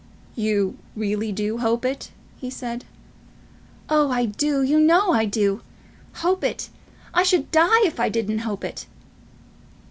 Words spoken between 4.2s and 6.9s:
do; you know I do. Hope it!